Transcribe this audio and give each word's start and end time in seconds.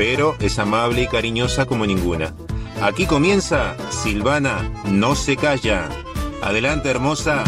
pero 0.00 0.34
es 0.40 0.58
amable 0.58 1.02
y 1.02 1.06
cariñosa 1.08 1.66
como 1.66 1.84
ninguna. 1.84 2.34
Aquí 2.80 3.04
comienza 3.04 3.76
Silvana 3.90 4.72
no 4.90 5.14
se 5.14 5.36
calla. 5.36 5.90
Adelante, 6.40 6.88
hermosa. 6.88 7.44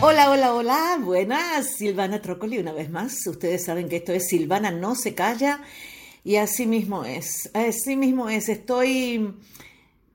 Hola, 0.00 0.30
hola, 0.30 0.54
hola. 0.54 0.98
Buenas, 1.02 1.76
Silvana 1.76 2.22
Trócoli 2.22 2.56
una 2.56 2.72
vez 2.72 2.88
más. 2.88 3.26
Ustedes 3.26 3.62
saben 3.62 3.90
que 3.90 3.96
esto 3.96 4.14
es 4.14 4.26
Silvana 4.26 4.70
no 4.70 4.94
se 4.94 5.14
calla 5.14 5.60
y 6.24 6.36
así 6.36 6.66
mismo 6.66 7.04
es. 7.04 7.50
Así 7.52 7.94
mismo 7.94 8.30
es. 8.30 8.48
Estoy 8.48 9.34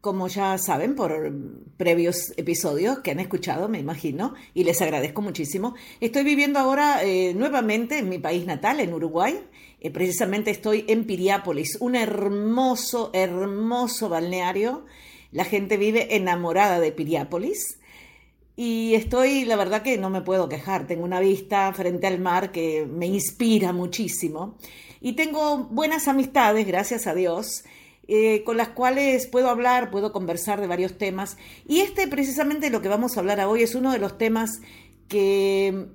como 0.01 0.29
ya 0.29 0.57
saben 0.57 0.95
por 0.95 1.31
previos 1.77 2.33
episodios 2.37 2.99
que 2.99 3.11
han 3.11 3.19
escuchado, 3.19 3.67
me 3.67 3.79
imagino, 3.79 4.33
y 4.53 4.63
les 4.63 4.81
agradezco 4.81 5.21
muchísimo, 5.21 5.75
estoy 5.99 6.23
viviendo 6.23 6.57
ahora 6.57 7.03
eh, 7.03 7.33
nuevamente 7.35 7.97
en 7.97 8.07
mi 8.07 8.17
país 8.17 8.45
natal, 8.45 8.79
en 8.79 8.93
Uruguay. 8.93 9.41
Eh, 9.81 9.91
precisamente 9.91 10.51
estoy 10.51 10.85
en 10.87 11.05
Piriápolis, 11.05 11.77
un 11.79 11.95
hermoso, 11.95 13.11
hermoso 13.13 14.09
balneario. 14.09 14.85
La 15.31 15.45
gente 15.45 15.77
vive 15.77 16.15
enamorada 16.15 16.79
de 16.79 16.91
Piriápolis. 16.91 17.79
Y 18.55 18.93
estoy, 18.95 19.45
la 19.45 19.55
verdad 19.55 19.83
que 19.83 19.97
no 19.97 20.09
me 20.09 20.21
puedo 20.21 20.49
quejar. 20.49 20.85
Tengo 20.85 21.05
una 21.05 21.21
vista 21.21 21.71
frente 21.71 22.07
al 22.07 22.19
mar 22.19 22.51
que 22.51 22.85
me 22.85 23.05
inspira 23.05 23.71
muchísimo. 23.71 24.57
Y 24.99 25.13
tengo 25.13 25.59
buenas 25.71 26.09
amistades, 26.09 26.67
gracias 26.67 27.07
a 27.07 27.15
Dios. 27.15 27.63
Eh, 28.11 28.43
con 28.43 28.57
las 28.57 28.69
cuales 28.69 29.27
puedo 29.27 29.49
hablar, 29.49 29.91
puedo 29.91 30.11
conversar 30.11 30.59
de 30.59 30.67
varios 30.67 30.97
temas. 30.97 31.37
Y 31.67 31.79
este 31.79 32.07
precisamente 32.07 32.69
lo 32.69 32.81
que 32.81 32.89
vamos 32.89 33.15
a 33.15 33.21
hablar 33.21 33.39
hoy 33.41 33.63
es 33.63 33.75
uno 33.75 33.93
de 33.93 33.99
los 33.99 34.17
temas 34.17 34.61
que, 35.07 35.85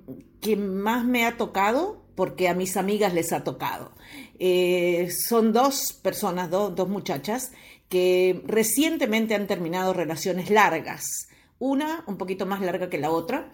que 0.41 0.55
más 0.55 1.05
me 1.05 1.25
ha 1.25 1.37
tocado 1.37 2.04
porque 2.15 2.47
a 2.47 2.53
mis 2.53 2.77
amigas 2.77 3.13
les 3.13 3.31
ha 3.33 3.43
tocado. 3.43 3.91
Eh, 4.39 5.09
son 5.27 5.53
dos 5.53 5.93
personas, 5.93 6.49
dos 6.49 6.87
muchachas, 6.87 7.51
que 7.89 8.41
recientemente 8.47 9.35
han 9.35 9.47
terminado 9.47 9.93
relaciones 9.93 10.49
largas, 10.49 11.27
una 11.59 12.03
un 12.07 12.17
poquito 12.17 12.45
más 12.45 12.61
larga 12.61 12.89
que 12.89 12.97
la 12.97 13.11
otra. 13.11 13.51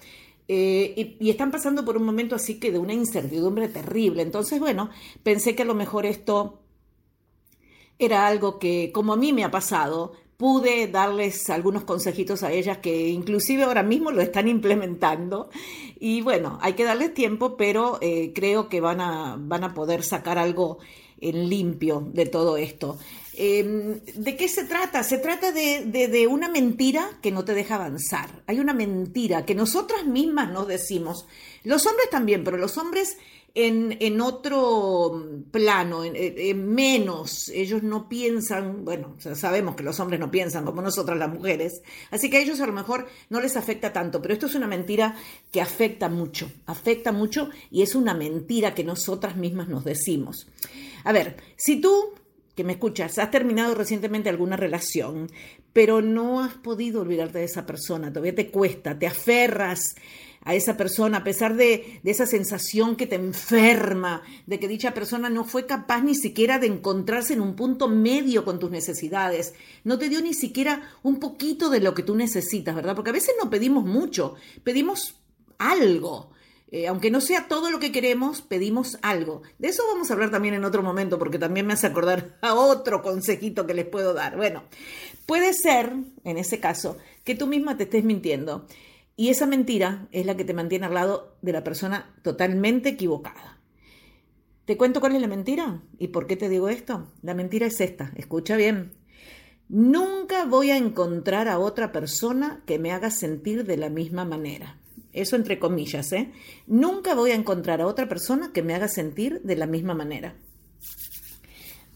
Eh, 0.48 0.94
y, 0.98 1.26
y, 1.26 1.30
están 1.30 1.52
pasando 1.52 1.86
por 1.86 1.96
un 1.96 2.04
momento 2.04 2.36
así 2.36 2.60
que 2.60 2.72
de 2.72 2.80
una 2.80 2.94
incertidumbre 2.94 3.70
terrible. 3.70 4.22
Entonces, 4.22 4.60
bueno, 4.60 4.90
pensé 5.24 5.56
que 5.56 5.62
a 5.62 5.66
lo 5.66 5.76
mejor 5.76 6.06
esto 6.06 6.62
era 8.00 8.26
algo 8.26 8.60
que, 8.60 8.92
como 8.92 9.14
a 9.14 9.18
mí 9.18 9.32
me 9.32 9.44
ha 9.44 9.52
pasado, 9.52 10.14
pude 10.42 10.88
darles 10.88 11.52
algunos 11.52 11.84
consejitos 11.84 12.42
a 12.42 12.52
ellas 12.52 12.80
que 12.80 13.10
inclusive 13.10 13.62
ahora 13.62 13.84
mismo 13.84 14.10
lo 14.10 14.24
están 14.24 14.48
implementando. 14.48 15.52
Y 16.00 16.22
bueno, 16.24 16.58
hay 16.64 16.74
que 16.74 16.84
darles 16.84 17.14
tiempo, 17.14 17.56
pero 17.56 18.00
eh, 18.02 18.32
creo 18.34 18.68
que 18.68 18.82
van 18.82 19.02
a, 19.02 19.38
van 19.40 19.64
a 19.64 19.76
poder 19.76 20.02
sacar 20.02 20.40
algo 20.40 20.80
en 21.20 21.48
limpio 21.48 22.10
de 22.12 22.26
todo 22.26 22.58
esto. 22.58 22.98
Em, 23.38 24.00
¿De 24.16 24.36
qué 24.36 24.48
se 24.48 24.64
trata? 24.64 25.04
Se 25.04 25.20
trata 25.20 25.52
de, 25.52 25.86
de, 25.86 26.26
una 26.26 26.50
mentira 26.50 27.08
que 27.22 27.30
no 27.30 27.46
te 27.46 27.54
deja 27.54 27.76
avanzar. 27.76 28.42
Hay 28.48 28.60
una 28.60 28.74
mentira 28.74 29.46
que 29.46 29.54
nosotras 29.54 30.08
mismas 30.08 30.52
nos 30.52 30.68
decimos. 30.68 31.28
Los 31.64 31.86
hombres 31.86 32.10
también, 32.10 32.44
pero 32.44 32.58
los 32.58 32.80
hombres 32.80 33.20
en, 33.54 34.22
otro 34.22 35.44
plano, 35.52 36.04
en, 36.04 36.74
menos. 36.74 37.50
Ellos 37.50 37.84
no 37.84 38.08
piensan, 38.08 38.86
bueno, 38.86 39.16
sabemos 39.36 39.76
que 39.76 39.84
los 39.84 40.00
hombres 40.00 40.20
no 40.20 40.32
piensan 40.32 40.66
como 40.66 40.82
nosotras 40.82 41.18
las 41.18 41.32
mujeres, 41.32 41.82
así 42.12 42.30
que 42.30 42.38
a 42.38 42.42
ellos 42.42 42.62
a 42.62 42.68
lo 42.68 42.74
mejor 42.74 43.08
no 43.30 43.42
les 43.42 43.58
afecta 43.58 43.94
tanto, 43.94 44.22
pero 44.22 44.34
esto 44.34 44.46
es 44.46 44.56
una 44.56 44.68
mentira 44.68 45.16
que 45.52 45.62
afecta 45.62 46.10
mucho, 46.10 46.52
afecta 46.66 47.12
mucho 47.12 47.50
y 47.70 47.82
es 47.82 47.96
una 47.96 48.14
mentira 48.14 48.74
que 48.74 48.84
nosotras 48.84 49.36
mismas 49.36 49.68
nos 49.68 49.84
decimos. 49.84 50.48
A 51.04 51.12
ver, 51.12 51.38
si 51.58 51.82
tú 51.82 52.14
que 52.56 52.64
me 52.64 52.74
escuchas, 52.74 53.18
has 53.18 53.32
terminado 53.32 53.76
recientemente 53.76 54.30
alguna 54.30 54.58
relación, 54.58 55.30
pero 55.74 56.02
no 56.02 56.44
has 56.44 56.54
podido 56.56 57.02
olvidarte 57.02 57.40
de 57.40 57.46
esa 57.46 57.66
persona, 57.66 58.10
todavía 58.10 58.36
te 58.36 58.52
cuesta, 58.52 58.98
te 58.98 59.08
aferras 59.08 59.96
a 60.44 60.56
esa 60.56 60.76
persona, 60.76 61.20
a 61.20 61.24
pesar 61.24 61.56
de, 61.56 62.02
esa 62.04 62.26
sensación 62.26 62.96
que 62.96 63.06
te 63.06 63.16
enferma, 63.16 64.24
de 64.48 64.60
que 64.60 64.68
dicha 64.68 64.94
persona 64.94 65.30
no 65.30 65.44
fue 65.44 65.66
capaz 65.66 66.02
ni 66.02 66.16
siquiera 66.16 66.58
de 66.58 66.68
encontrarse 66.68 67.34
en 67.34 67.42
un 67.42 67.56
punto 67.56 67.88
medio 67.88 68.44
con 68.44 68.60
tus 68.60 68.72
necesidades, 68.72 69.54
no 69.84 70.00
te 70.00 70.10
dio 70.10 70.22
ni 70.22 70.34
siquiera 70.34 70.90
un 71.04 71.20
poquito 71.20 71.70
de 71.70 71.80
lo 71.80 71.94
que 71.94 72.04
tú 72.04 72.16
necesitas, 72.16 72.76
¿verdad? 72.76 72.96
Porque 72.96 73.12
a 73.12 73.14
veces 73.14 73.36
no 73.42 73.50
pedimos 73.50 73.86
mucho, 73.86 74.36
pedimos 74.64 75.16
algo. 75.60 76.32
Eh, 76.72 76.88
aunque 76.88 77.12
no 77.12 77.20
sea 77.20 77.50
todo 77.50 77.70
lo 77.70 77.80
que 77.80 77.92
queremos, 77.92 78.42
pedimos 78.42 78.98
algo. 79.02 79.42
De 79.60 79.68
eso 79.68 79.84
vamos 79.92 80.10
a 80.10 80.14
hablar 80.14 80.32
también 80.32 80.54
en 80.54 80.64
otro 80.64 80.82
momento, 80.82 81.20
porque 81.20 81.38
también 81.38 81.68
me 81.68 81.74
hace 81.74 81.88
acordar 81.88 82.38
a 82.42 82.54
otro 82.54 83.02
consejito 83.02 83.68
que 83.68 83.74
les 83.74 83.86
puedo 83.86 84.14
dar. 84.14 84.38
Bueno, 84.38 84.64
puede 85.26 85.54
ser, 85.54 85.94
en 86.24 86.38
ese 86.38 86.62
caso, 86.62 86.98
que 87.26 87.36
tú 87.36 87.46
misma 87.46 87.76
te 87.76 87.84
estés 87.84 88.06
mintiendo 88.06 88.68
y 89.18 89.30
esa 89.30 89.46
mentira 89.46 90.08
es 90.12 90.26
la 90.26 90.38
que 90.38 90.46
te 90.46 90.54
mantiene 90.54 90.86
al 90.86 90.94
lado 90.94 91.36
de 91.42 91.52
la 91.52 91.64
persona 91.64 92.16
totalmente 92.24 92.90
equivocada. 92.90 93.60
¿Te 94.64 94.78
cuento 94.78 95.02
cuál 95.02 95.16
es 95.16 95.22
la 95.22 95.28
mentira? 95.28 95.82
¿Y 96.00 96.08
por 96.08 96.26
qué 96.26 96.38
te 96.38 96.48
digo 96.48 96.70
esto? 96.70 97.12
La 97.22 97.34
mentira 97.34 97.68
es 97.68 97.82
esta, 97.82 98.14
escucha 98.16 98.56
bien. 98.56 98.94
Nunca 99.68 100.46
voy 100.46 100.72
a 100.72 100.78
encontrar 100.78 101.50
a 101.50 101.60
otra 101.60 101.92
persona 101.92 102.64
que 102.66 102.80
me 102.80 102.94
haga 102.94 103.12
sentir 103.12 103.66
de 103.66 103.76
la 103.76 103.90
misma 103.90 104.24
manera. 104.24 104.81
Eso 105.14 105.36
entre 105.36 105.60
comillas, 105.60 106.12
¿eh? 106.14 106.32
Nunca 106.68 107.16
voy 107.16 107.32
a 107.32 107.36
encontrar 107.36 107.82
a 107.82 107.88
otra 107.88 108.08
persona 108.08 108.52
que 108.54 108.64
me 108.64 108.74
haga 108.74 108.88
sentir 108.88 109.42
de 109.44 109.56
la 109.56 109.68
misma 109.68 109.94
manera. 109.94 110.36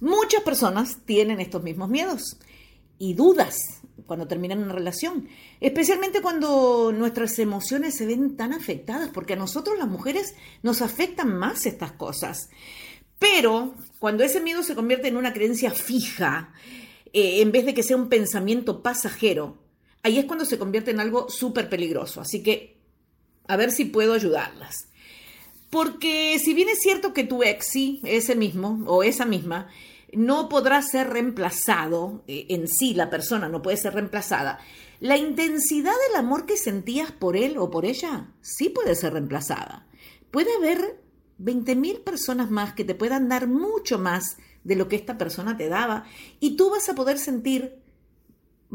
Muchas 0.02 0.44
personas 0.44 0.98
tienen 1.06 1.40
estos 1.40 1.64
mismos 1.64 1.90
miedos 1.90 2.38
y 2.98 3.14
dudas 3.14 3.82
cuando 4.06 4.28
terminan 4.28 4.62
una 4.62 4.74
relación, 4.74 5.28
especialmente 5.60 6.22
cuando 6.22 6.92
nuestras 6.92 7.40
emociones 7.40 7.96
se 7.96 8.06
ven 8.06 8.36
tan 8.36 8.54
afectadas, 8.54 9.10
porque 9.14 9.34
a 9.34 9.38
nosotros 9.38 9.78
las 9.78 9.88
mujeres 9.88 10.36
nos 10.62 10.82
afectan 10.82 11.38
más 11.38 11.66
estas 11.66 11.94
cosas. 11.94 12.50
Pero 13.18 13.76
cuando 14.00 14.24
ese 14.24 14.42
miedo 14.42 14.64
se 14.64 14.76
convierte 14.76 15.08
en 15.08 15.18
una 15.18 15.34
creencia 15.34 15.72
fija, 15.72 16.54
eh, 17.14 17.42
en 17.42 17.52
vez 17.52 17.66
de 17.66 17.74
que 17.74 17.84
sea 17.84 17.96
un 17.96 18.10
pensamiento 18.10 18.84
pasajero, 18.84 19.58
ahí 20.04 20.20
es 20.20 20.26
cuando 20.26 20.46
se 20.46 20.60
convierte 20.60 20.92
en 20.92 21.00
algo 21.00 21.30
súper 21.30 21.70
peligroso. 21.70 22.22
Así 22.22 22.44
que, 22.44 22.75
a 23.48 23.58
ver 23.58 23.72
si 23.72 23.86
puedo 23.86 24.14
ayudarlas. 24.14 24.88
Porque 25.70 26.38
si 26.40 26.54
bien 26.54 26.70
es 26.70 26.80
cierto 26.80 27.14
que 27.14 27.24
tu 27.24 27.44
ex, 27.44 27.72
ese 28.04 28.36
mismo 28.36 28.84
o 28.88 29.04
esa 29.04 29.26
misma, 29.26 29.68
no 30.14 30.48
podrá 30.50 30.82
ser 30.82 31.10
reemplazado, 31.10 32.24
eh, 32.28 32.46
en 32.50 32.68
sí 32.68 32.94
la 32.94 33.10
persona 33.10 33.50
no 33.50 33.62
puede 33.62 33.78
ser 33.78 33.94
reemplazada, 33.94 34.60
la 35.00 35.18
intensidad 35.18 35.94
del 36.08 36.18
amor 36.18 36.46
que 36.46 36.58
sentías 36.58 37.12
por 37.12 37.36
él 37.36 37.58
o 37.58 37.70
por 37.70 37.86
ella 37.86 38.32
sí 38.42 38.70
puede 38.70 38.96
ser 38.96 39.14
reemplazada. 39.14 39.86
Puede 40.32 40.56
haber 40.56 41.02
20.000 41.40 42.04
personas 42.04 42.50
más 42.50 42.74
que 42.74 42.86
te 42.86 42.96
puedan 42.96 43.28
dar 43.28 43.48
mucho 43.48 44.00
más 44.00 44.38
de 44.64 44.76
lo 44.76 44.88
que 44.88 44.96
esta 44.96 45.18
persona 45.18 45.58
te 45.58 45.68
daba 45.68 46.06
y 46.40 46.56
tú 46.56 46.70
vas 46.70 46.88
a 46.88 46.96
poder 46.96 47.20
sentir 47.20 47.78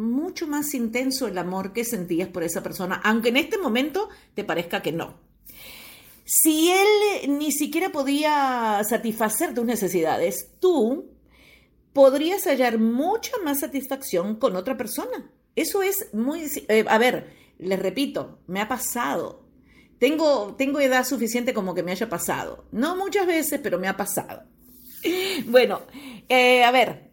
mucho 0.00 0.47
más 0.47 0.75
intenso 0.75 1.26
el 1.26 1.38
amor 1.38 1.73
que 1.73 1.85
sentías 1.85 2.29
por 2.29 2.43
esa 2.43 2.62
persona, 2.62 3.00
aunque 3.05 3.29
en 3.29 3.37
este 3.37 3.58
momento 3.58 4.08
te 4.35 4.44
parezca 4.44 4.82
que 4.82 4.93
no. 4.93 5.19
Si 6.25 6.70
él 6.70 7.38
ni 7.38 7.50
siquiera 7.52 7.91
podía 7.91 8.81
satisfacer 8.88 9.52
tus 9.52 9.64
necesidades, 9.64 10.49
tú 10.61 11.11
podrías 11.93 12.44
hallar 12.47 12.79
mucha 12.79 13.32
más 13.44 13.61
satisfacción 13.61 14.37
con 14.37 14.56
otra 14.56 14.76
persona. 14.76 15.31
Eso 15.56 15.82
es 15.82 16.08
muy... 16.12 16.49
Eh, 16.69 16.85
a 16.88 16.99
ver, 16.99 17.35
les 17.58 17.79
repito, 17.79 18.38
me 18.46 18.61
ha 18.61 18.69
pasado. 18.69 19.44
Tengo, 19.99 20.55
tengo 20.56 20.81
edad 20.81 21.05
suficiente 21.05 21.53
como 21.53 21.75
que 21.75 21.82
me 21.82 21.93
haya 21.93 22.08
pasado. 22.08 22.64
No 22.70 22.96
muchas 22.96 23.26
veces, 23.26 23.61
pero 23.62 23.79
me 23.79 23.88
ha 23.88 23.96
pasado. 23.96 24.44
Bueno, 25.46 25.82
eh, 26.29 26.62
a 26.62 26.70
ver, 26.70 27.10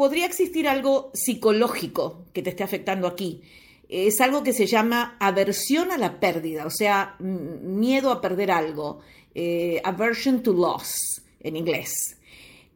podría 0.00 0.24
existir 0.24 0.66
algo 0.66 1.10
psicológico 1.12 2.24
que 2.32 2.40
te 2.40 2.48
esté 2.48 2.62
afectando 2.62 3.06
aquí. 3.06 3.42
Es 3.86 4.22
algo 4.22 4.42
que 4.42 4.54
se 4.54 4.64
llama 4.64 5.18
aversión 5.20 5.92
a 5.92 5.98
la 5.98 6.18
pérdida, 6.18 6.64
o 6.64 6.70
sea, 6.70 7.16
miedo 7.18 8.10
a 8.10 8.22
perder 8.22 8.50
algo. 8.50 9.00
Eh, 9.34 9.78
aversion 9.84 10.42
to 10.42 10.54
loss 10.54 11.20
en 11.40 11.54
inglés. 11.54 12.16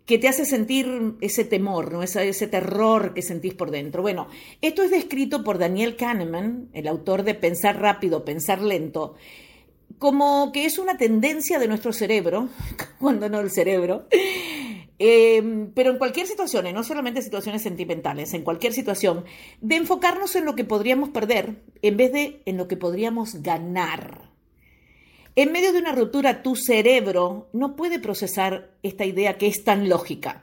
que 0.05 0.19
te 0.19 0.29
hace 0.29 0.45
sentir 0.45 1.15
ese 1.23 1.47
temor, 1.47 1.91
¿no? 1.91 2.03
ese, 2.03 2.29
ese 2.29 2.47
terror 2.47 3.15
que 3.15 3.23
sentís 3.23 3.55
por 3.55 3.71
dentro. 3.71 4.03
Bueno, 4.03 4.29
esto 4.61 4.83
es 4.83 4.91
descrito 4.91 5.43
por 5.43 5.57
Daniel 5.57 5.97
Kahneman, 5.97 6.69
el 6.75 6.87
autor 6.87 7.23
de 7.23 7.33
Pensar 7.33 7.81
rápido, 7.81 8.23
pensar 8.23 8.61
lento, 8.61 9.15
como 9.99 10.53
que 10.53 10.67
es 10.67 10.79
una 10.79 10.99
tendencia 10.99 11.59
de 11.59 11.69
nuestro 11.69 11.95
cerebro, 11.95 12.51
cuando 13.01 13.31
no 13.31 13.41
el 13.41 13.51
cerebro, 13.51 14.09
eh, 14.99 15.69
pero 15.75 15.91
en 15.91 15.99
cualquier 15.99 16.27
situación, 16.27 16.73
no 16.73 16.85
solamente 16.85 17.23
situaciones 17.23 17.63
sentimentales, 17.63 18.33
en 18.35 18.43
cualquier 18.43 18.73
situación, 18.73 19.25
de 19.61 19.77
enfocarnos 19.77 20.37
en 20.37 20.45
lo 20.45 20.55
que 20.55 20.65
podríamos 20.65 21.11
perder 21.11 21.63
en 21.83 21.97
vez 21.97 22.13
de 22.13 22.43
en 22.47 22.57
lo 22.57 22.69
que 22.69 22.77
podríamos 22.77 23.43
ganar. 23.43 24.31
En 25.37 25.51
medio 25.51 25.73
de 25.73 25.81
una 25.81 25.93
ruptura, 25.93 26.43
tu 26.43 26.55
cerebro 26.55 27.49
no 27.53 27.75
puede 27.75 27.99
procesar 27.99 28.71
esta 28.85 29.05
idea 29.05 29.37
que 29.37 29.49
es 29.49 29.65
tan 29.65 29.89
lógica. 29.89 30.43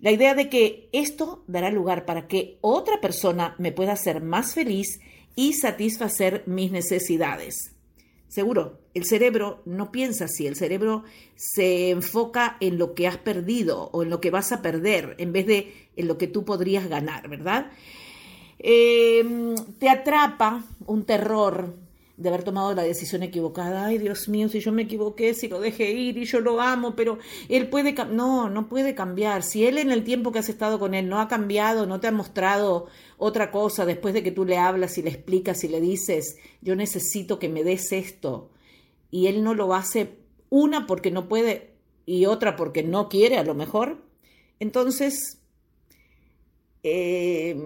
La 0.00 0.10
idea 0.10 0.34
de 0.34 0.48
que 0.48 0.88
esto 0.90 1.44
dará 1.46 1.70
lugar 1.70 2.04
para 2.04 2.26
que 2.26 2.58
otra 2.60 3.00
persona 3.00 3.54
me 3.58 3.70
pueda 3.70 3.92
hacer 3.92 4.20
más 4.20 4.52
feliz 4.52 4.98
y 5.36 5.52
satisfacer 5.52 6.42
mis 6.46 6.72
necesidades. 6.72 7.72
Seguro, 8.32 8.78
el 8.94 9.04
cerebro 9.04 9.60
no 9.66 9.92
piensa 9.92 10.24
así, 10.24 10.46
el 10.46 10.56
cerebro 10.56 11.04
se 11.34 11.90
enfoca 11.90 12.56
en 12.60 12.78
lo 12.78 12.94
que 12.94 13.06
has 13.06 13.18
perdido 13.18 13.90
o 13.92 14.02
en 14.02 14.08
lo 14.08 14.22
que 14.22 14.30
vas 14.30 14.52
a 14.52 14.62
perder 14.62 15.16
en 15.18 15.34
vez 15.34 15.46
de 15.46 15.74
en 15.96 16.08
lo 16.08 16.16
que 16.16 16.28
tú 16.28 16.42
podrías 16.42 16.88
ganar, 16.88 17.28
¿verdad? 17.28 17.70
Eh, 18.58 19.22
te 19.78 19.90
atrapa 19.90 20.64
un 20.86 21.04
terror 21.04 21.76
de 22.22 22.28
haber 22.28 22.44
tomado 22.44 22.74
la 22.74 22.82
decisión 22.82 23.22
equivocada. 23.22 23.86
Ay, 23.86 23.98
Dios 23.98 24.28
mío, 24.28 24.48
si 24.48 24.60
yo 24.60 24.72
me 24.72 24.82
equivoqué, 24.82 25.34
si 25.34 25.48
lo 25.48 25.60
dejé 25.60 25.90
ir 25.90 26.16
y 26.16 26.24
yo 26.24 26.40
lo 26.40 26.60
amo, 26.60 26.94
pero 26.94 27.18
él 27.48 27.68
puede 27.68 27.92
no, 28.10 28.48
no 28.48 28.68
puede 28.68 28.94
cambiar. 28.94 29.42
Si 29.42 29.66
él 29.66 29.78
en 29.78 29.90
el 29.90 30.04
tiempo 30.04 30.32
que 30.32 30.38
has 30.38 30.48
estado 30.48 30.78
con 30.78 30.94
él 30.94 31.08
no 31.08 31.20
ha 31.20 31.28
cambiado, 31.28 31.86
no 31.86 32.00
te 32.00 32.06
ha 32.06 32.12
mostrado 32.12 32.86
otra 33.18 33.50
cosa 33.50 33.84
después 33.84 34.14
de 34.14 34.22
que 34.22 34.30
tú 34.30 34.44
le 34.44 34.56
hablas 34.56 34.96
y 34.98 35.02
le 35.02 35.10
explicas 35.10 35.64
y 35.64 35.68
le 35.68 35.80
dices, 35.80 36.36
yo 36.60 36.76
necesito 36.76 37.38
que 37.38 37.48
me 37.48 37.64
des 37.64 37.92
esto, 37.92 38.50
y 39.10 39.26
él 39.26 39.44
no 39.44 39.54
lo 39.54 39.74
hace 39.74 40.18
una 40.48 40.86
porque 40.86 41.10
no 41.10 41.28
puede 41.28 41.72
y 42.06 42.26
otra 42.26 42.56
porque 42.56 42.82
no 42.82 43.08
quiere 43.08 43.38
a 43.38 43.44
lo 43.44 43.54
mejor, 43.54 44.02
entonces 44.58 45.38
eh, 46.82 47.56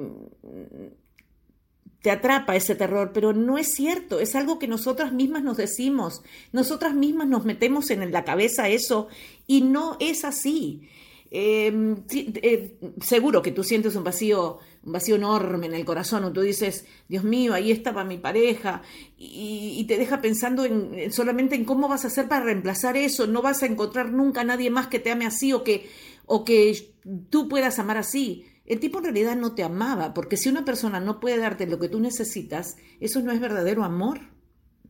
te 2.03 2.11
atrapa 2.11 2.57
ese 2.57 2.75
terror, 2.75 3.11
pero 3.13 3.33
no 3.33 3.59
es 3.59 3.73
cierto, 3.75 4.21
es 4.21 4.35
algo 4.35 4.59
que 4.59 4.69
nosotras 4.69 5.13
mismas 5.13 5.43
nos 5.43 5.57
decimos, 5.57 6.23
nosotras 6.53 6.95
mismas 6.95 7.27
nos 7.27 7.45
metemos 7.45 7.91
en 7.91 8.13
la 8.13 8.25
cabeza 8.25 8.69
eso 8.69 9.09
y 9.47 9.63
no 9.63 9.97
es 10.01 10.25
así. 10.25 10.89
Em, 11.29 12.05
eh, 12.13 12.77
seguro 13.03 13.43
que 13.43 13.51
tú 13.51 13.65
sientes 13.65 13.97
un 13.97 14.05
vacío, 14.05 14.61
un 14.85 14.93
vacío 14.93 15.17
enorme 15.17 15.67
en 15.67 15.75
el 15.75 15.85
corazón, 15.85 16.25
o 16.25 16.33
tú 16.33 16.41
dices, 16.41 16.87
Dios 17.09 17.25
mío, 17.25 17.53
ahí 17.53 17.73
estaba 17.73 18.05
mi 18.05 18.19
pareja, 18.19 18.83
y, 19.19 19.85
te 19.89 19.99
deja 19.99 20.21
pensando 20.21 20.65
en, 20.65 21.13
solamente 21.13 21.57
en 21.57 21.65
cómo 21.65 21.89
vas 21.89 22.05
a 22.05 22.09
hacer 22.09 22.29
para 22.29 22.45
reemplazar 22.45 22.97
eso, 22.97 23.27
no 23.27 23.43
vas 23.43 23.63
a 23.63 23.67
encontrar 23.67 24.13
nunca 24.13 24.43
a 24.43 24.45
nadie 24.45 24.71
más 24.71 24.87
que 24.87 25.01
te 25.01 25.11
ame 25.11 25.27
así 25.27 25.53
o 25.53 25.65
que, 25.65 25.89
o 26.27 26.45
que 26.45 26.93
tú 27.31 27.49
puedas 27.49 27.79
amar 27.79 27.99
así. 27.99 28.47
El 28.67 28.81
tipo 28.81 28.99
en 28.99 29.05
realidad 29.05 29.37
no 29.37 29.55
te 29.55 29.63
amaba, 29.63 30.13
porque 30.13 30.37
si 30.37 30.49
una 30.49 30.65
persona 30.65 31.01
no 31.01 31.21
puede 31.21 31.39
darte 31.39 31.67
lo 31.67 31.79
que 31.79 31.89
tú 31.89 32.01
necesitas, 32.01 32.77
eso 33.01 33.23
no 33.23 33.33
es 33.33 33.41
verdadero 33.41 33.85
amor, 33.85 34.21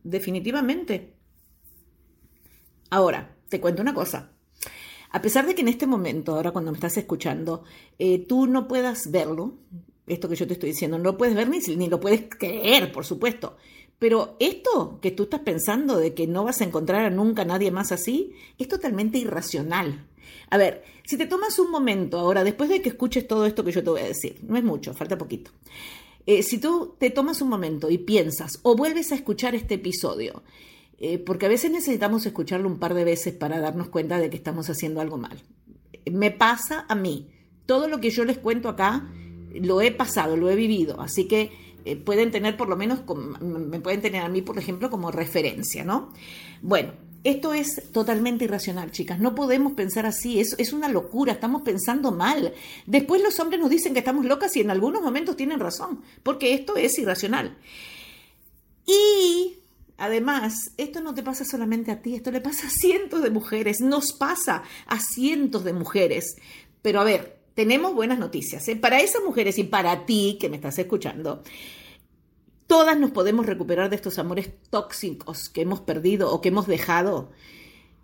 definitivamente. 0.03 1.15
Ahora, 2.89 3.37
te 3.49 3.61
cuento 3.61 3.81
una 3.81 3.93
cosa. 3.93 4.31
A 5.11 5.21
pesar 5.21 5.45
de 5.45 5.55
que 5.55 5.61
en 5.61 5.67
este 5.67 5.87
momento, 5.87 6.35
ahora 6.35 6.51
cuando 6.51 6.71
me 6.71 6.77
estás 6.77 6.97
escuchando, 6.97 7.63
eh, 7.99 8.25
tú 8.25 8.47
no 8.47 8.67
puedas 8.67 9.11
verlo, 9.11 9.59
esto 10.07 10.27
que 10.27 10.35
yo 10.35 10.47
te 10.47 10.53
estoy 10.53 10.69
diciendo, 10.69 10.97
no 10.97 11.03
lo 11.03 11.17
puedes 11.17 11.35
ver 11.35 11.49
ni, 11.49 11.59
ni 11.59 11.87
lo 11.87 11.99
puedes 11.99 12.27
creer, 12.29 12.91
por 12.91 13.05
supuesto, 13.05 13.57
pero 13.99 14.35
esto 14.39 14.99
que 15.01 15.11
tú 15.11 15.23
estás 15.23 15.41
pensando 15.41 15.97
de 15.97 16.13
que 16.13 16.27
no 16.27 16.43
vas 16.43 16.61
a 16.61 16.65
encontrar 16.65 17.05
a 17.05 17.09
nunca 17.09 17.45
nadie 17.45 17.71
más 17.71 17.91
así, 17.91 18.33
es 18.57 18.67
totalmente 18.67 19.17
irracional. 19.17 20.05
A 20.49 20.57
ver, 20.57 20.83
si 21.05 21.17
te 21.17 21.25
tomas 21.25 21.59
un 21.59 21.71
momento 21.71 22.19
ahora, 22.19 22.43
después 22.43 22.69
de 22.69 22.81
que 22.81 22.89
escuches 22.89 23.27
todo 23.27 23.45
esto 23.45 23.63
que 23.63 23.71
yo 23.71 23.83
te 23.83 23.89
voy 23.89 24.01
a 24.01 24.07
decir, 24.07 24.39
no 24.43 24.57
es 24.57 24.63
mucho, 24.63 24.93
falta 24.93 25.17
poquito. 25.17 25.51
Eh, 26.25 26.43
si 26.43 26.59
tú 26.59 26.95
te 26.99 27.09
tomas 27.09 27.41
un 27.41 27.49
momento 27.49 27.89
y 27.89 27.97
piensas 27.97 28.59
o 28.63 28.75
vuelves 28.75 29.11
a 29.11 29.15
escuchar 29.15 29.55
este 29.55 29.75
episodio, 29.75 30.43
eh, 30.99 31.19
porque 31.19 31.45
a 31.45 31.49
veces 31.49 31.71
necesitamos 31.71 32.25
escucharlo 32.25 32.67
un 32.67 32.79
par 32.79 32.93
de 32.93 33.03
veces 33.03 33.33
para 33.33 33.59
darnos 33.59 33.89
cuenta 33.89 34.19
de 34.19 34.29
que 34.29 34.37
estamos 34.37 34.69
haciendo 34.69 34.99
algo 34.99 35.17
mal. 35.17 35.41
Me 36.11 36.31
pasa 36.31 36.85
a 36.89 36.95
mí. 36.95 37.29
Todo 37.65 37.87
lo 37.87 37.99
que 37.99 38.09
yo 38.09 38.25
les 38.25 38.37
cuento 38.37 38.69
acá 38.69 39.09
lo 39.53 39.81
he 39.81 39.91
pasado, 39.91 40.37
lo 40.37 40.49
he 40.49 40.55
vivido, 40.55 41.01
así 41.01 41.27
que 41.27 41.51
pueden 41.95 42.31
tener 42.31 42.57
por 42.57 42.67
lo 42.67 42.75
menos, 42.75 42.99
me 43.41 43.79
pueden 43.79 44.01
tener 44.01 44.23
a 44.23 44.29
mí, 44.29 44.41
por 44.41 44.57
ejemplo, 44.57 44.89
como 44.89 45.11
referencia, 45.11 45.83
¿no? 45.83 46.11
Bueno, 46.61 46.91
esto 47.23 47.53
es 47.53 47.91
totalmente 47.91 48.45
irracional, 48.45 48.91
chicas. 48.91 49.19
No 49.19 49.35
podemos 49.35 49.73
pensar 49.73 50.05
así. 50.05 50.39
Es, 50.39 50.55
es 50.57 50.71
una 50.71 50.87
locura. 50.87 51.33
Estamos 51.33 51.61
pensando 51.61 52.11
mal. 52.11 52.53
Después 52.85 53.21
los 53.21 53.39
hombres 53.39 53.59
nos 53.59 53.69
dicen 53.69 53.93
que 53.93 53.99
estamos 53.99 54.25
locas 54.25 54.55
y 54.55 54.61
en 54.61 54.71
algunos 54.71 55.01
momentos 55.01 55.35
tienen 55.35 55.59
razón, 55.59 56.01
porque 56.23 56.53
esto 56.53 56.77
es 56.77 56.97
irracional. 56.97 57.57
Y 58.85 59.57
además, 59.97 60.71
esto 60.77 61.01
no 61.01 61.13
te 61.13 61.23
pasa 61.23 61.43
solamente 61.43 61.91
a 61.91 62.01
ti, 62.01 62.15
esto 62.15 62.31
le 62.31 62.39
pasa 62.39 62.67
a 62.67 62.69
cientos 62.69 63.21
de 63.21 63.29
mujeres. 63.29 63.81
Nos 63.81 64.13
pasa 64.13 64.63
a 64.85 64.99
cientos 64.99 65.65
de 65.65 65.73
mujeres. 65.73 66.37
Pero 66.81 67.01
a 67.01 67.03
ver, 67.03 67.39
tenemos 67.55 67.93
buenas 67.93 68.19
noticias. 68.19 68.67
¿eh? 68.69 68.75
Para 68.75 69.01
esas 69.01 69.23
mujeres 69.23 69.57
y 69.57 69.63
para 69.63 70.05
ti 70.05 70.37
que 70.39 70.47
me 70.47 70.57
estás 70.57 70.77
escuchando, 70.79 71.43
Todas 72.67 72.99
nos 72.99 73.11
podemos 73.11 73.45
recuperar 73.45 73.89
de 73.89 73.95
estos 73.95 74.19
amores 74.19 74.51
tóxicos 74.69 75.47
que 75.47 75.61
hemos 75.61 75.79
perdido 75.79 76.33
o 76.33 76.41
que 76.41 76.49
hemos 76.49 76.67
dejado 76.67 77.31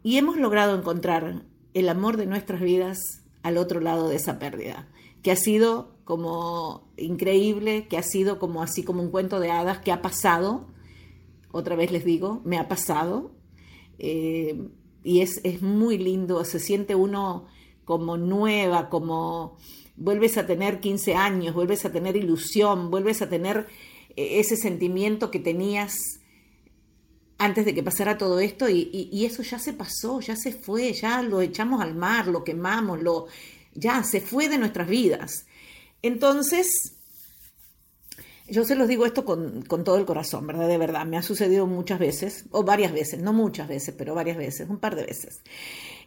y 0.04 0.18
hemos 0.18 0.38
logrado 0.38 0.78
encontrar 0.78 1.44
el 1.74 1.90
amor 1.90 2.16
de 2.16 2.26
nuestras 2.26 2.62
vidas 2.62 3.00
al 3.42 3.58
otro 3.58 3.82
lado 3.82 4.08
de 4.08 4.16
esa 4.16 4.40
pérdida, 4.40 4.88
que 5.22 5.32
ha 5.32 5.36
sido 5.36 5.96
como 6.06 6.88
increíble, 6.96 7.88
que 7.90 7.98
ha 7.98 8.04
sido 8.04 8.40
como 8.40 8.64
así 8.64 8.84
como 8.84 9.02
un 9.02 9.12
cuento 9.12 9.42
de 9.42 9.52
hadas 9.52 9.80
que 9.80 9.92
ha 9.92 10.02
pasado, 10.02 10.68
otra 11.52 11.76
vez 11.76 11.92
les 11.92 12.06
digo, 12.06 12.42
me 12.46 12.58
ha 12.58 12.70
pasado, 12.70 13.32
eh, 14.00 14.70
y 15.04 15.20
es, 15.20 15.42
es 15.44 15.62
muy 15.62 15.98
lindo, 15.98 16.46
se 16.46 16.60
siente 16.60 16.96
uno 16.96 17.48
como 17.84 18.16
nueva, 18.16 18.90
como 18.90 19.58
vuelves 19.98 20.38
a 20.38 20.48
tener 20.48 20.80
15 20.80 21.16
años, 21.16 21.54
vuelves 21.54 21.84
a 21.84 21.92
tener 21.92 22.16
ilusión, 22.16 22.90
vuelves 22.90 23.22
a 23.22 23.30
tener 23.30 23.68
ese 24.16 24.56
sentimiento 24.56 25.32
que 25.32 25.40
tenías 25.40 25.96
antes 27.38 27.66
de 27.66 27.74
que 27.74 27.84
pasara 27.84 28.18
todo 28.18 28.40
esto 28.40 28.70
y, 28.70 29.26
eso 29.26 29.44
ya 29.44 29.60
se 29.60 29.74
pasó, 29.74 30.22
ya 30.22 30.36
se 30.36 30.52
fue, 30.54 30.94
ya 30.94 31.22
lo 31.22 31.42
echamos 31.42 31.82
al 31.82 31.96
mar, 31.96 32.28
lo 32.28 32.44
quemamos, 32.44 33.02
lo, 33.02 33.28
ya 33.74 34.04
se 34.04 34.22
fue 34.22 34.48
de 34.48 34.58
nuestras 34.58 34.88
vidas. 34.88 35.46
Entonces, 36.02 36.96
yo 38.48 38.64
se 38.64 38.76
los 38.76 38.88
digo 38.88 39.06
esto 39.06 39.26
con, 39.26 39.64
con, 39.64 39.84
todo 39.84 39.98
el 39.98 40.06
corazón, 40.06 40.48
¿verdad? 40.48 40.68
De 40.68 40.78
verdad, 40.78 41.06
me 41.06 41.18
ha 41.18 41.24
sucedido 41.24 41.66
muchas 41.68 42.00
veces, 42.00 42.46
o 42.52 42.64
varias 42.64 42.94
veces, 42.94 43.22
no 43.22 43.34
muchas 43.34 43.68
veces, 43.68 43.94
pero 43.98 44.16
varias 44.16 44.38
veces, 44.38 44.70
un 44.70 44.78
par 44.78 44.96
de 44.96 45.06
veces. 45.06 45.42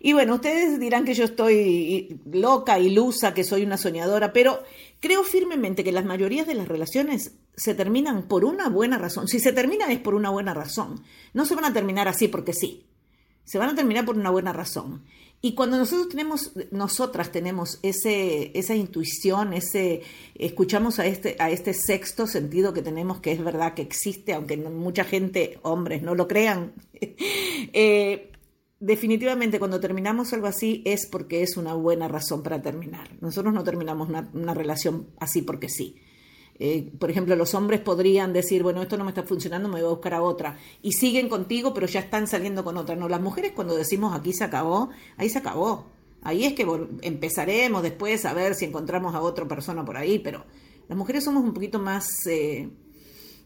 Y 0.00 0.12
bueno, 0.12 0.36
ustedes 0.36 0.78
dirán 0.78 1.04
que 1.04 1.14
yo 1.14 1.24
estoy 1.24 2.20
loca, 2.30 2.78
ilusa, 2.78 3.34
que 3.34 3.44
soy 3.44 3.62
una 3.62 3.76
soñadora, 3.76 4.32
pero 4.32 4.62
creo 5.00 5.24
firmemente 5.24 5.84
que 5.84 5.92
las 5.92 6.04
mayorías 6.04 6.46
de 6.46 6.54
las 6.54 6.68
relaciones 6.68 7.32
se 7.56 7.74
terminan 7.74 8.28
por 8.28 8.44
una 8.44 8.68
buena 8.68 8.98
razón. 8.98 9.28
Si 9.28 9.40
se 9.40 9.52
terminan 9.52 9.90
es 9.90 9.98
por 9.98 10.14
una 10.14 10.30
buena 10.30 10.54
razón. 10.54 11.02
No 11.34 11.46
se 11.46 11.54
van 11.54 11.64
a 11.64 11.72
terminar 11.72 12.08
así 12.08 12.28
porque 12.28 12.52
sí. 12.52 12.86
Se 13.44 13.58
van 13.58 13.70
a 13.70 13.74
terminar 13.74 14.04
por 14.04 14.16
una 14.16 14.30
buena 14.30 14.52
razón. 14.52 15.04
Y 15.40 15.54
cuando 15.54 15.76
nosotros 15.76 16.08
tenemos, 16.08 16.52
nosotras 16.70 17.30
tenemos 17.30 17.78
ese, 17.82 18.50
esa 18.58 18.74
intuición, 18.74 19.52
ese, 19.52 20.02
escuchamos 20.34 20.98
a 20.98 21.06
este, 21.06 21.36
a 21.38 21.50
este 21.50 21.74
sexto 21.74 22.26
sentido 22.26 22.72
que 22.72 22.82
tenemos, 22.82 23.20
que 23.20 23.32
es 23.32 23.44
verdad 23.44 23.74
que 23.74 23.82
existe, 23.82 24.32
aunque 24.32 24.56
mucha 24.56 25.04
gente, 25.04 25.58
hombres, 25.62 26.02
no 26.02 26.14
lo 26.14 26.26
crean, 26.26 26.72
eh, 27.00 28.32
definitivamente 28.80 29.58
cuando 29.58 29.80
terminamos 29.80 30.32
algo 30.32 30.46
así 30.46 30.82
es 30.84 31.06
porque 31.06 31.42
es 31.42 31.56
una 31.56 31.74
buena 31.74 32.08
razón 32.08 32.42
para 32.42 32.62
terminar. 32.62 33.10
Nosotros 33.20 33.52
no 33.54 33.64
terminamos 33.64 34.08
una, 34.08 34.54
relación 34.54 35.08
así 35.18 35.42
porque 35.42 35.68
sí. 35.68 35.96
Eh, 36.58 36.90
por 36.98 37.10
ejemplo, 37.10 37.36
los 37.36 37.54
hombres 37.54 37.80
podrían 37.80 38.32
decir, 38.32 38.62
bueno, 38.62 38.82
esto 38.82 38.96
no 38.96 39.04
me 39.04 39.10
está 39.10 39.22
funcionando, 39.22 39.68
me 39.68 39.80
voy 39.80 39.88
a 39.88 39.90
buscar 39.90 40.14
a 40.14 40.22
otra. 40.22 40.58
Y 40.82 40.92
siguen 40.92 41.28
contigo, 41.28 41.74
pero 41.74 41.86
ya 41.86 42.00
están 42.00 42.26
saliendo 42.26 42.64
con 42.64 42.76
otra. 42.76 42.96
No, 42.96 43.08
las 43.08 43.20
mujeres 43.20 43.52
cuando 43.52 43.76
decimos 43.76 44.14
aquí 44.14 44.32
se 44.32 44.44
acabó, 44.44 44.90
ahí 45.16 45.28
se 45.28 45.38
acabó. 45.38 45.86
Ahí 46.22 46.44
es 46.44 46.54
que 46.54 46.66
empezaremos 47.02 47.82
después 47.82 48.24
a 48.24 48.32
ver 48.32 48.54
si 48.54 48.64
encontramos 48.64 49.14
a 49.14 49.20
otra 49.20 49.46
persona 49.46 49.84
por 49.84 49.96
ahí, 49.96 50.18
pero 50.18 50.44
las 50.88 50.98
mujeres 50.98 51.24
somos 51.24 51.44
un 51.44 51.52
poquito 51.52 51.78
más, 51.78 52.26
eh, 52.26 52.68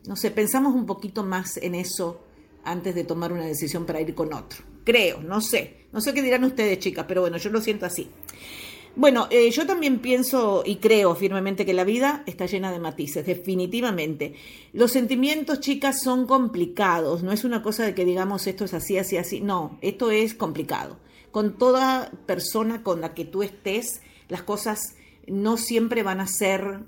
no 0.07 0.17
sé, 0.17 0.31
pensamos 0.31 0.75
un 0.75 0.87
poquito 0.87 1.25
más 1.25 1.57
en 1.59 1.75
eso 1.75 2.23
antes 2.64 2.95
de 2.95 3.05
tomar 3.05 3.33
una 3.33 3.45
decisión 3.45 3.85
para 3.85 4.00
ir 4.00 4.14
con 4.14 4.33
otro. 4.33 4.64
Creo, 4.85 5.21
no 5.21 5.40
sé. 5.40 5.87
No 5.93 6.00
sé 6.00 6.14
qué 6.14 6.23
dirán 6.23 6.45
ustedes, 6.45 6.79
chicas, 6.79 7.05
pero 7.09 7.21
bueno, 7.21 7.37
yo 7.37 7.50
lo 7.50 7.61
siento 7.61 7.85
así. 7.85 8.09
Bueno, 8.97 9.29
eh, 9.31 9.51
yo 9.51 9.67
también 9.67 10.01
pienso 10.01 10.63
y 10.67 10.77
creo 10.77 11.15
firmemente 11.15 11.65
que 11.65 11.73
la 11.73 11.85
vida 11.85 12.25
está 12.27 12.47
llena 12.47 12.73
de 12.73 12.81
matices, 12.81 13.25
definitivamente. 13.25 14.35
Los 14.73 14.91
sentimientos, 14.91 15.61
chicas, 15.61 16.03
son 16.03 16.27
complicados. 16.27 17.23
No 17.23 17.33
es 17.33 17.45
una 17.45 17.63
cosa 17.63 17.85
de 17.85 17.95
que 17.95 18.05
digamos 18.05 18.47
esto 18.47 18.65
es 18.65 18.75
así, 18.75 18.99
así, 18.99 19.17
así. 19.17 19.41
No, 19.41 19.79
esto 19.81 20.11
es 20.11 20.35
complicado. 20.35 20.99
Con 21.31 21.57
toda 21.57 22.11
persona 22.27 22.83
con 22.83 23.01
la 23.01 23.15
que 23.15 23.25
tú 23.25 23.45
estés, 23.45 24.03
las 24.29 24.43
cosas 24.43 24.81
no 25.29 25.57
siempre 25.57 26.03
van 26.03 26.21
a 26.21 26.27
ser 26.27 26.81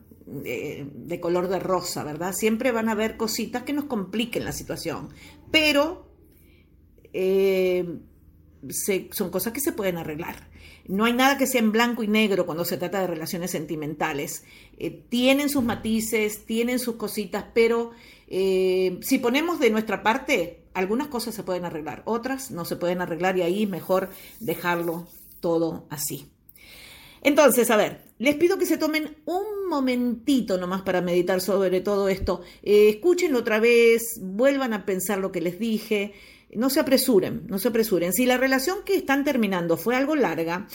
eh, 0.45 0.87
de 0.93 1.21
color 1.21 1.49
de 1.49 1.61
rosa, 1.61 2.03
¿verdad? 2.03 2.33
Siempre 2.33 2.73
van 2.73 2.89
a 2.89 2.93
haber 2.93 3.17
cositas 3.17 3.63
que 3.63 3.73
nos 3.73 3.85
compliquen 3.85 4.45
la 4.45 4.53
situación. 4.53 5.11
Pero 5.53 6.09
eh, 7.13 8.01
son 9.13 9.31
cosas 9.31 9.53
que 9.53 9.61
se 9.61 9.73
pueden 9.73 9.99
arreglar. 9.99 10.52
No 10.87 11.05
hay 11.05 11.12
nada 11.12 11.39
que 11.39 11.47
sea 11.47 11.61
en 11.61 11.73
blanco 11.73 12.03
y 12.03 12.09
negro 12.09 12.47
cuando 12.47 12.65
se 12.65 12.77
trata 12.77 13.01
de 13.01 13.07
relaciones 13.07 13.51
sentimentales. 13.51 14.45
Eh, 14.79 15.05
tienen 15.09 15.49
sus 15.49 15.62
matices, 15.62 16.45
tienen 16.45 16.79
sus 16.79 16.97
cositas, 16.97 17.45
pero 17.55 17.93
eh, 18.29 18.99
si 19.03 19.19
ponemos 19.19 19.61
de 19.61 19.71
nuestra 19.71 20.03
parte, 20.03 20.65
algunas 20.75 21.09
cosas 21.09 21.35
se 21.35 21.43
pueden 21.43 21.65
arreglar, 21.65 22.03
otras 22.07 22.51
no 22.51 22.65
se 22.65 22.77
pueden 22.77 23.01
arreglar 23.01 23.37
y 23.37 23.43
ahí 23.43 23.62
es 23.65 23.69
mejor 23.69 24.11
dejarlo 24.41 25.07
todo 25.41 25.87
así. 25.91 26.31
Entonces, 27.23 27.71
a 27.71 27.76
ver, 27.76 28.00
les 28.19 28.35
pido 28.37 28.59
que 28.59 28.67
se 28.67 28.76
tomen 28.76 29.17
un 29.25 29.69
momentito 29.69 30.59
nomás 30.59 30.83
para 30.83 31.00
meditar 31.00 31.41
sobre 31.41 31.81
todo 31.81 32.09
esto. 32.09 32.43
Eh, 32.62 32.91
escúchenlo 32.91 33.38
otra 33.38 33.61
vez, 33.61 34.21
vuelvan 34.21 34.73
a 34.75 34.85
pensar 34.85 35.19
lo 35.19 35.33
que 35.33 35.41
les 35.41 35.59
dije 35.59 36.12
no 36.55 36.71
se 36.71 36.81
apresuren, 36.81 37.45
no 37.49 37.59
se 37.59 37.69
apresuren. 37.69 38.12
Si 38.12 38.26
la 38.26 38.37
relación 38.37 38.79
que 38.85 38.95
están 38.95 39.25
terminando 39.25 39.76
fue 39.76 39.97
algo 39.97 40.14
larga, 40.17 40.69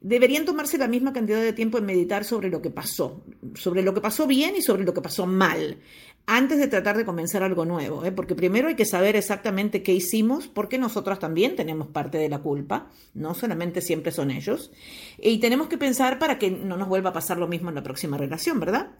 deberían 0.00 0.44
tomarse 0.44 0.78
la 0.78 0.88
misma 0.88 1.12
cantidad 1.12 1.40
de 1.40 1.52
tiempo 1.52 1.78
en 1.78 1.84
meditar 1.84 2.24
sobre 2.24 2.48
lo 2.48 2.62
que 2.62 2.70
pasó, 2.70 3.22
sobre 3.54 3.82
lo 3.82 3.92
que 3.94 4.00
pasó 4.00 4.26
bien 4.26 4.56
y 4.56 4.62
sobre 4.62 4.84
lo 4.84 4.94
que 4.94 5.02
pasó 5.02 5.26
mal, 5.26 5.78
antes 6.26 6.58
de 6.58 6.68
tratar 6.68 6.96
de 6.96 7.04
comenzar 7.04 7.42
algo 7.42 7.64
nuevo, 7.64 8.04
¿eh? 8.04 8.12
porque 8.12 8.34
primero 8.34 8.68
hay 8.68 8.76
que 8.76 8.84
saber 8.84 9.16
exactamente 9.16 9.82
qué 9.82 9.92
hicimos, 9.92 10.46
porque 10.46 10.78
nosotros 10.78 11.18
también 11.18 11.56
tenemos 11.56 11.88
parte 11.88 12.18
de 12.18 12.28
la 12.28 12.38
culpa, 12.38 12.90
no 13.14 13.34
solamente 13.34 13.80
siempre 13.80 14.12
son 14.12 14.30
ellos, 14.30 14.70
y 15.18 15.38
tenemos 15.38 15.68
que 15.68 15.76
pensar 15.76 16.18
para 16.18 16.38
que 16.38 16.50
no 16.50 16.76
nos 16.76 16.88
vuelva 16.88 17.10
a 17.10 17.14
pasar 17.14 17.38
lo 17.38 17.48
mismo 17.48 17.68
en 17.68 17.74
la 17.74 17.82
próxima 17.82 18.16
relación, 18.16 18.60
¿verdad? 18.60 18.92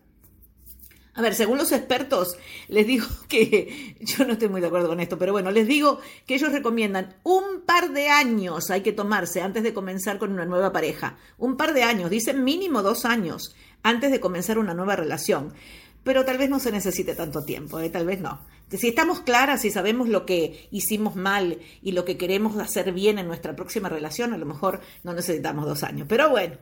A 1.14 1.22
ver, 1.22 1.34
según 1.34 1.58
los 1.58 1.72
expertos, 1.72 2.36
les 2.68 2.86
digo 2.86 3.06
que 3.28 3.96
yo 4.00 4.24
no 4.24 4.34
estoy 4.34 4.48
muy 4.48 4.60
de 4.60 4.68
acuerdo 4.68 4.88
con 4.88 5.00
esto, 5.00 5.18
pero 5.18 5.32
bueno, 5.32 5.50
les 5.50 5.66
digo 5.66 6.00
que 6.26 6.34
ellos 6.34 6.52
recomiendan 6.52 7.16
un 7.22 7.62
par 7.66 7.90
de 7.90 8.08
años 8.08 8.70
hay 8.70 8.82
que 8.82 8.92
tomarse 8.92 9.42
antes 9.42 9.62
de 9.62 9.74
comenzar 9.74 10.18
con 10.18 10.32
una 10.32 10.44
nueva 10.44 10.72
pareja. 10.72 11.16
Un 11.38 11.56
par 11.56 11.74
de 11.74 11.82
años, 11.82 12.10
dicen 12.10 12.44
mínimo 12.44 12.82
dos 12.82 13.04
años 13.04 13.54
antes 13.82 14.10
de 14.10 14.20
comenzar 14.20 14.58
una 14.58 14.74
nueva 14.74 14.96
relación 14.96 15.54
pero 16.02 16.24
tal 16.24 16.38
vez 16.38 16.48
no 16.48 16.58
se 16.58 16.72
necesite 16.72 17.14
tanto 17.14 17.44
tiempo, 17.44 17.80
¿eh? 17.80 17.90
tal 17.90 18.06
vez 18.06 18.20
no. 18.20 18.40
Si 18.70 18.88
estamos 18.88 19.20
claras 19.20 19.64
y 19.64 19.70
sabemos 19.70 20.08
lo 20.08 20.24
que 20.24 20.68
hicimos 20.70 21.16
mal 21.16 21.58
y 21.82 21.90
lo 21.90 22.04
que 22.04 22.16
queremos 22.16 22.56
hacer 22.58 22.92
bien 22.92 23.18
en 23.18 23.26
nuestra 23.26 23.56
próxima 23.56 23.88
relación, 23.88 24.32
a 24.32 24.38
lo 24.38 24.46
mejor 24.46 24.80
no 25.02 25.12
necesitamos 25.12 25.66
dos 25.66 25.82
años. 25.82 26.06
Pero 26.08 26.30
bueno, 26.30 26.56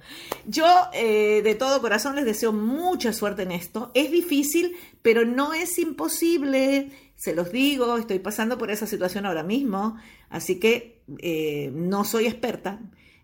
yo 0.47 0.67
eh, 0.95 1.43
de 1.43 1.55
todo 1.55 1.83
corazón 1.83 2.17
les 2.17 2.25
deseo 2.25 2.53
mucha 2.53 3.13
suerte 3.13 3.43
en 3.43 3.53
esto. 3.53 3.91
Es 3.93 4.11
difícil, 4.11 4.75
pero 5.03 5.27
no 5.27 5.53
es 5.53 5.79
imposible. 5.79 6.91
Se 7.15 7.35
los 7.35 7.53
digo, 7.53 7.99
estoy 7.99 8.21
pasando 8.21 8.57
por 8.57 8.71
esa 8.71 8.87
situación 8.87 9.27
ahora 9.27 9.43
mismo, 9.43 9.99
así 10.31 10.59
que 10.59 11.03
eh, 11.19 11.71
no 11.75 12.05
soy 12.05 12.27
experta, 12.27 12.81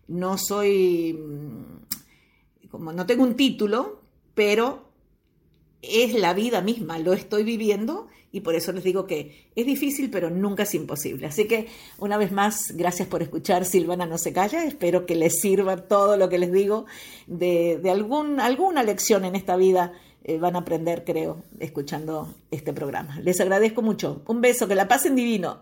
no 0.07 0.37
soy, 0.37 1.13
mm, 1.13 2.67
como 2.69 2.93
no 2.93 3.07
tengo 3.07 3.23
un 3.23 3.35
título, 3.35 4.01
pero 4.35 4.84
es 5.81 6.13
la 6.13 6.33
vida 6.33 6.61
misma, 6.61 6.99
lo 6.99 7.13
estoy 7.13 7.43
viviendo 7.43 8.07
y 8.35 8.41
por 8.41 8.53
eso 8.53 8.73
les 8.73 8.83
digo 8.83 9.07
que 9.07 9.47
es 9.55 9.65
difícil, 9.65 10.09
pero 10.09 10.29
nunca 10.29 10.63
es 10.63 10.75
imposible. 10.75 11.25
Así 11.25 11.47
que 11.47 11.67
una 11.97 12.17
vez 12.17 12.33
más, 12.33 12.73
gracias 12.75 13.07
por 13.07 13.21
escuchar 13.21 13.63
Silvana 13.63 14.05
No 14.05 14.17
se 14.17 14.33
calla, 14.33 14.65
espero 14.65 15.05
que 15.05 15.15
les 15.15 15.39
sirva 15.39 15.77
todo 15.77 16.17
lo 16.17 16.27
que 16.27 16.37
les 16.37 16.51
digo 16.51 16.85
de, 17.27 17.79
algún, 17.89 18.41
alguna 18.41 18.83
lección 18.83 19.23
en 19.23 19.35
esta 19.35 19.55
vida. 19.55 19.93
Eh, 20.25 20.37
van 20.37 20.55
a 20.55 20.59
aprender, 20.59 21.05
creo, 21.05 21.43
escuchando 21.59 22.33
este 22.51 22.73
programa. 22.73 23.19
Les 23.21 23.39
agradezco 23.39 23.81
mucho. 23.81 24.23
Un 24.27 24.41
beso, 24.41 24.67
que 24.67 24.75
la 24.75 24.87
pasen 24.87 25.15
divino. 25.15 25.59